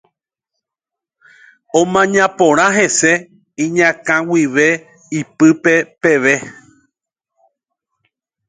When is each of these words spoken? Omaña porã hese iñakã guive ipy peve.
Omaña 1.81 2.25
porã 2.37 2.67
hese 2.77 3.13
iñakã 3.65 4.17
guive 4.29 4.67
ipy 5.19 5.47
peve. 6.01 6.35